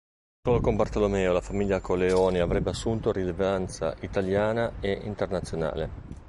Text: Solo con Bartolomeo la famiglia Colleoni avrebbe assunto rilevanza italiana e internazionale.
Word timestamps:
Solo 0.43 0.61
con 0.61 0.75
Bartolomeo 0.77 1.31
la 1.31 1.41
famiglia 1.41 1.79
Colleoni 1.79 2.39
avrebbe 2.39 2.71
assunto 2.71 3.11
rilevanza 3.11 3.95
italiana 3.99 4.79
e 4.79 4.93
internazionale. 5.03 5.89